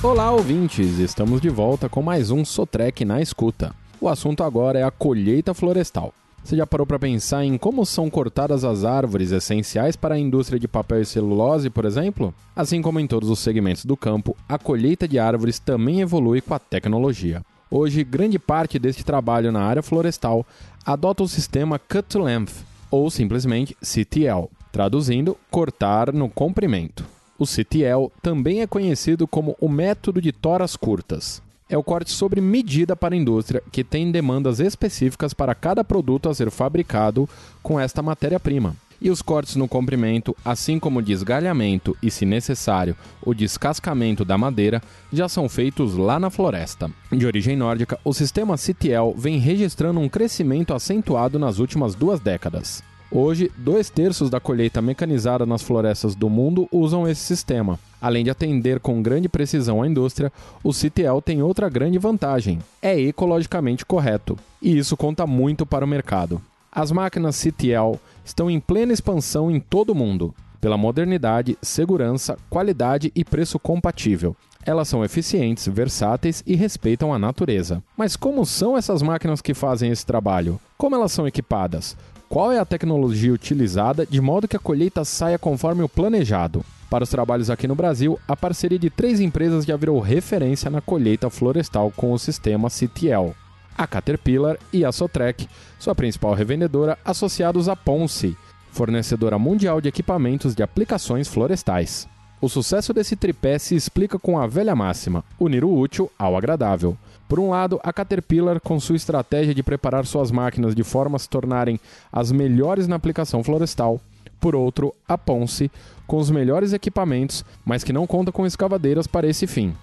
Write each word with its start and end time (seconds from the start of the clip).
Olá, 0.00 0.30
ouvintes! 0.30 1.00
Estamos 1.00 1.40
de 1.40 1.48
volta 1.48 1.88
com 1.88 2.00
mais 2.00 2.30
um 2.30 2.44
Sotrec 2.44 3.04
na 3.04 3.20
escuta. 3.20 3.74
O 4.00 4.08
assunto 4.08 4.44
agora 4.44 4.78
é 4.78 4.84
a 4.84 4.92
colheita 4.92 5.52
florestal. 5.52 6.14
Você 6.44 6.56
já 6.56 6.64
parou 6.64 6.86
para 6.86 7.00
pensar 7.00 7.44
em 7.44 7.58
como 7.58 7.84
são 7.84 8.08
cortadas 8.08 8.64
as 8.64 8.84
árvores 8.84 9.32
essenciais 9.32 9.96
para 9.96 10.14
a 10.14 10.18
indústria 10.18 10.56
de 10.56 10.68
papel 10.68 11.02
e 11.02 11.04
celulose, 11.04 11.68
por 11.68 11.84
exemplo? 11.84 12.32
Assim 12.54 12.80
como 12.80 13.00
em 13.00 13.08
todos 13.08 13.28
os 13.28 13.40
segmentos 13.40 13.84
do 13.84 13.96
campo, 13.96 14.36
a 14.48 14.56
colheita 14.56 15.08
de 15.08 15.18
árvores 15.18 15.58
também 15.58 16.00
evolui 16.00 16.40
com 16.40 16.54
a 16.54 16.60
tecnologia. 16.60 17.44
Hoje, 17.68 18.04
grande 18.04 18.38
parte 18.38 18.78
deste 18.78 19.02
trabalho 19.02 19.50
na 19.50 19.62
área 19.62 19.82
florestal 19.82 20.46
adota 20.86 21.24
o 21.24 21.28
sistema 21.28 21.76
Cut 21.76 22.04
to 22.04 22.22
Length, 22.22 22.54
ou 22.88 23.10
simplesmente 23.10 23.76
CTL, 23.82 24.48
traduzindo 24.70 25.36
cortar 25.50 26.12
no 26.12 26.28
comprimento. 26.28 27.17
O 27.38 27.46
CTL 27.46 28.10
também 28.20 28.62
é 28.62 28.66
conhecido 28.66 29.26
como 29.28 29.56
o 29.60 29.68
método 29.68 30.20
de 30.20 30.32
toras 30.32 30.74
curtas. 30.74 31.40
É 31.68 31.78
o 31.78 31.84
corte 31.84 32.10
sobre 32.10 32.40
medida 32.40 32.96
para 32.96 33.14
a 33.14 33.18
indústria, 33.18 33.62
que 33.70 33.84
tem 33.84 34.10
demandas 34.10 34.58
específicas 34.58 35.32
para 35.32 35.54
cada 35.54 35.84
produto 35.84 36.28
a 36.28 36.34
ser 36.34 36.50
fabricado 36.50 37.28
com 37.62 37.78
esta 37.78 38.02
matéria-prima. 38.02 38.74
E 39.00 39.08
os 39.08 39.22
cortes 39.22 39.54
no 39.54 39.68
comprimento, 39.68 40.34
assim 40.44 40.80
como 40.80 40.98
o 40.98 41.02
desgalhamento 41.02 41.96
e, 42.02 42.10
se 42.10 42.26
necessário, 42.26 42.96
o 43.22 43.32
descascamento 43.32 44.24
da 44.24 44.36
madeira, 44.36 44.82
já 45.12 45.28
são 45.28 45.48
feitos 45.48 45.94
lá 45.94 46.18
na 46.18 46.30
floresta. 46.30 46.90
De 47.12 47.24
origem 47.24 47.56
nórdica, 47.56 48.00
o 48.04 48.12
sistema 48.12 48.56
CTL 48.56 49.14
vem 49.16 49.38
registrando 49.38 50.00
um 50.00 50.08
crescimento 50.08 50.74
acentuado 50.74 51.38
nas 51.38 51.60
últimas 51.60 51.94
duas 51.94 52.18
décadas. 52.18 52.82
Hoje, 53.10 53.50
dois 53.56 53.88
terços 53.88 54.28
da 54.28 54.38
colheita 54.38 54.82
mecanizada 54.82 55.46
nas 55.46 55.62
florestas 55.62 56.14
do 56.14 56.28
mundo 56.28 56.68
usam 56.70 57.08
esse 57.08 57.22
sistema. 57.22 57.78
Além 58.02 58.22
de 58.22 58.30
atender 58.30 58.80
com 58.80 59.02
grande 59.02 59.30
precisão 59.30 59.82
a 59.82 59.88
indústria, 59.88 60.30
o 60.62 60.74
CTL 60.74 61.22
tem 61.22 61.42
outra 61.42 61.70
grande 61.70 61.98
vantagem: 61.98 62.58
é 62.82 63.00
ecologicamente 63.00 63.86
correto. 63.86 64.38
E 64.60 64.76
isso 64.76 64.94
conta 64.94 65.26
muito 65.26 65.64
para 65.64 65.86
o 65.86 65.88
mercado. 65.88 66.40
As 66.70 66.92
máquinas 66.92 67.36
CTL 67.36 67.98
estão 68.22 68.50
em 68.50 68.60
plena 68.60 68.92
expansão 68.92 69.50
em 69.50 69.58
todo 69.58 69.90
o 69.90 69.94
mundo, 69.94 70.34
pela 70.60 70.76
modernidade, 70.76 71.56
segurança, 71.62 72.36
qualidade 72.50 73.10
e 73.14 73.24
preço 73.24 73.58
compatível. 73.58 74.36
Elas 74.68 74.86
são 74.86 75.02
eficientes, 75.02 75.66
versáteis 75.66 76.44
e 76.46 76.54
respeitam 76.54 77.14
a 77.14 77.18
natureza. 77.18 77.82
Mas 77.96 78.16
como 78.16 78.44
são 78.44 78.76
essas 78.76 79.00
máquinas 79.00 79.40
que 79.40 79.54
fazem 79.54 79.90
esse 79.90 80.04
trabalho? 80.04 80.60
Como 80.76 80.94
elas 80.94 81.10
são 81.10 81.26
equipadas? 81.26 81.96
Qual 82.28 82.52
é 82.52 82.58
a 82.58 82.66
tecnologia 82.66 83.32
utilizada 83.32 84.04
de 84.04 84.20
modo 84.20 84.46
que 84.46 84.56
a 84.56 84.60
colheita 84.60 85.06
saia 85.06 85.38
conforme 85.38 85.82
o 85.82 85.88
planejado? 85.88 86.62
Para 86.90 87.02
os 87.02 87.08
trabalhos 87.08 87.48
aqui 87.48 87.66
no 87.66 87.74
Brasil, 87.74 88.20
a 88.28 88.36
parceria 88.36 88.78
de 88.78 88.90
três 88.90 89.20
empresas 89.20 89.64
já 89.64 89.74
virou 89.74 89.98
referência 90.00 90.70
na 90.70 90.82
colheita 90.82 91.30
florestal 91.30 91.90
com 91.96 92.12
o 92.12 92.18
sistema 92.18 92.68
CTL. 92.68 93.32
A 93.74 93.86
Caterpillar 93.86 94.58
e 94.70 94.84
a 94.84 94.92
Sotrec, 94.92 95.48
sua 95.78 95.94
principal 95.94 96.34
revendedora, 96.34 96.98
associados 97.06 97.70
à 97.70 97.74
Ponce, 97.74 98.36
fornecedora 98.70 99.38
mundial 99.38 99.80
de 99.80 99.88
equipamentos 99.88 100.54
de 100.54 100.62
aplicações 100.62 101.26
florestais. 101.26 102.06
O 102.40 102.48
sucesso 102.48 102.92
desse 102.92 103.16
tripé 103.16 103.58
se 103.58 103.74
explica 103.74 104.18
com 104.18 104.38
a 104.38 104.46
velha 104.46 104.74
máxima: 104.74 105.24
unir 105.38 105.64
o 105.64 105.76
útil 105.76 106.10
ao 106.18 106.36
agradável. 106.36 106.96
Por 107.28 107.38
um 107.38 107.50
lado, 107.50 107.78
a 107.82 107.92
Caterpillar, 107.92 108.60
com 108.60 108.80
sua 108.80 108.96
estratégia 108.96 109.54
de 109.54 109.62
preparar 109.62 110.06
suas 110.06 110.30
máquinas 110.30 110.74
de 110.74 110.82
forma 110.82 111.16
a 111.16 111.18
se 111.18 111.28
tornarem 111.28 111.78
as 112.12 112.32
melhores 112.32 112.86
na 112.88 112.96
aplicação 112.96 113.44
florestal. 113.44 114.00
Por 114.40 114.54
outro, 114.54 114.94
a 115.06 115.18
Ponce, 115.18 115.70
com 116.06 116.16
os 116.16 116.30
melhores 116.30 116.72
equipamentos, 116.72 117.44
mas 117.66 117.84
que 117.84 117.92
não 117.92 118.06
conta 118.06 118.32
com 118.32 118.46
escavadeiras 118.46 119.06
para 119.06 119.26
esse 119.26 119.46
fim. 119.46 119.74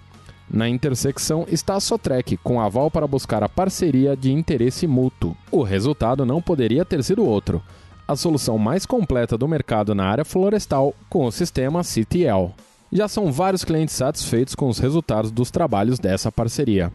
Na 0.50 0.70
intersecção 0.70 1.46
está 1.50 1.76
a 1.76 1.80
Sotrec, 1.80 2.38
com 2.38 2.62
aval 2.62 2.90
para 2.90 3.08
buscar 3.08 3.44
a 3.44 3.50
parceria 3.50 4.16
de 4.16 4.32
interesse 4.32 4.88
mútuo. 4.88 5.36
O 5.52 5.62
resultado 5.62 6.26
não 6.26 6.42
poderia 6.42 6.86
ter 6.86 7.04
sido 7.04 7.26
outro. 7.26 7.62
A 8.08 8.16
solução 8.16 8.58
mais 8.58 8.86
completa 8.86 9.36
do 9.38 9.48
mercado 9.48 9.96
na 9.96 10.06
área 10.06 10.24
florestal 10.24 10.94
com 11.10 11.26
o 11.26 11.32
sistema 11.32 11.84
CTL. 11.84 12.52
Já 12.92 13.08
são 13.08 13.32
vários 13.32 13.64
clientes 13.64 13.96
satisfeitos 13.96 14.54
com 14.54 14.70
os 14.70 14.78
resultados 14.78 15.32
dos 15.32 15.50
trabalhos 15.50 15.98
dessa 15.98 16.32
parceria. 16.32 16.92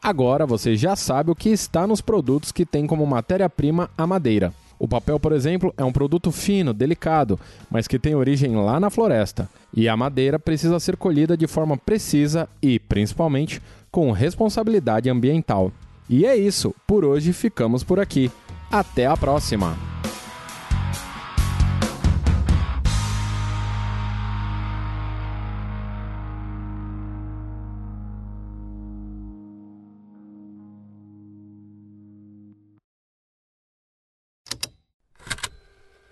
Agora 0.00 0.46
você 0.46 0.76
já 0.76 0.94
sabe 0.94 1.30
o 1.30 1.34
que 1.34 1.48
está 1.48 1.86
nos 1.86 2.00
produtos 2.00 2.52
que 2.52 2.64
têm 2.64 2.86
como 2.86 3.06
matéria-prima 3.06 3.90
a 3.98 4.06
madeira. 4.06 4.52
O 4.78 4.88
papel, 4.88 5.18
por 5.18 5.32
exemplo, 5.32 5.72
é 5.76 5.84
um 5.84 5.92
produto 5.92 6.32
fino, 6.32 6.72
delicado, 6.72 7.38
mas 7.70 7.86
que 7.86 7.98
tem 7.98 8.14
origem 8.14 8.56
lá 8.56 8.80
na 8.80 8.90
floresta. 8.90 9.48
E 9.74 9.88
a 9.88 9.96
madeira 9.96 10.38
precisa 10.38 10.80
ser 10.80 10.96
colhida 10.96 11.36
de 11.36 11.46
forma 11.46 11.76
precisa 11.76 12.48
e, 12.60 12.80
principalmente, 12.80 13.62
com 13.92 14.10
responsabilidade 14.10 15.08
ambiental. 15.08 15.70
E 16.08 16.24
é 16.24 16.36
isso, 16.36 16.74
por 16.84 17.04
hoje 17.04 17.32
ficamos 17.32 17.84
por 17.84 18.00
aqui. 18.00 18.30
Até 18.70 19.06
a 19.06 19.16
próxima! 19.16 19.91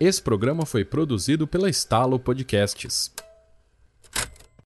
Esse 0.03 0.19
programa 0.19 0.65
foi 0.65 0.83
produzido 0.83 1.45
pela 1.45 1.69
Estalo 1.69 2.17
Podcasts. 2.17 3.11